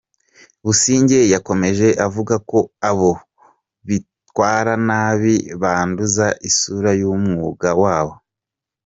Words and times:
Busingye 0.65 1.19
yakomeje 1.33 1.87
avuga 2.05 2.35
ko 2.49 2.59
abo 2.89 3.11
bitwara 3.87 4.73
nabi 4.87 5.35
banduza 5.61 6.25
isura 6.49 6.89
y’umwuga 6.99 7.69
wabo. 7.81 8.15